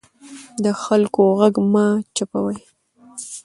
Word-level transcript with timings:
د 0.63 0.65
خلکو 0.83 1.21
غږ 1.39 1.55
مه 1.73 1.85
چوپوئ 2.15 2.59